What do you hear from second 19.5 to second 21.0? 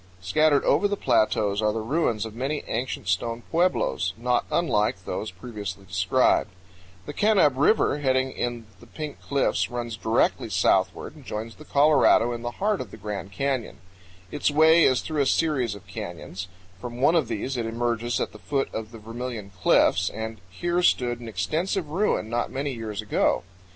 Cliffs, and here